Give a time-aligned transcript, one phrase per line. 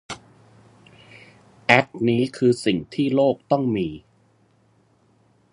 [1.65, 3.87] แอคนี้คือสิ่งที่โลกต้องมี